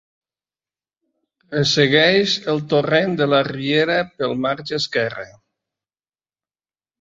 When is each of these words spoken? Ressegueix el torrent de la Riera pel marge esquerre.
Ressegueix 1.55 2.33
el 2.53 2.61
torrent 2.71 3.13
de 3.19 3.27
la 3.35 3.43
Riera 3.49 3.99
pel 4.15 4.35
marge 4.47 4.75
esquerre. 4.79 5.29